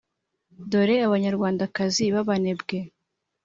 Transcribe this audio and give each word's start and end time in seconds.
dore 0.71 0.95
banyarwandakazi 1.11 2.03
b'abanebwe, 2.13 2.77